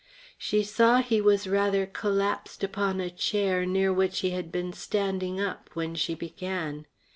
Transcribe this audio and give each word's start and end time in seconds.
She 0.35 0.63
saw 0.63 0.97
he 1.03 1.21
was 1.21 1.45
rather 1.45 1.85
collapsed 1.85 2.63
upon 2.63 2.99
a 2.99 3.11
chair 3.11 3.67
near 3.67 3.93
which 3.93 4.21
he 4.21 4.31
had 4.31 4.51
been 4.51 4.73
standing 4.73 5.39
up 5.39 5.69
when 5.75 5.93
she 5.93 6.15
began. 6.15 6.87